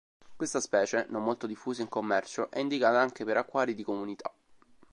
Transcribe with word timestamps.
Questa 0.35 0.59
specie, 0.59 1.05
non 1.09 1.21
molto 1.23 1.45
diffusa 1.45 1.83
in 1.83 1.87
commercio, 1.87 2.49
è 2.49 2.57
indicata 2.57 2.99
anche 2.99 3.23
per 3.23 3.37
acquari 3.37 3.75
di 3.75 3.83
comunità. 3.83 4.33